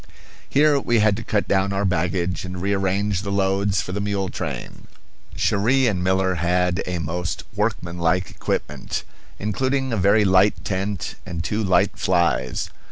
[0.49, 4.29] Here we had to cut down our baggage and rearrange the loads for the mule
[4.29, 4.87] train.
[5.35, 9.03] Cherrie and Miller had a most workmanlike equipment,
[9.37, 12.71] including a very light tent and two light flies.